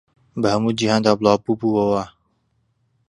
بە 0.41 0.47
هەموو 0.53 0.77
جیهاندا 0.79 1.11
بڵاو 1.19 1.41
بووبووەوە 1.43 2.03